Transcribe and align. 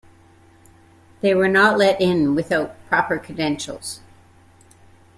They 1.21 1.35
were 1.35 1.47
not 1.47 1.77
let 1.77 2.01
in 2.01 2.33
without 2.33 2.83
proper 2.89 3.19
credentials. 3.19 3.99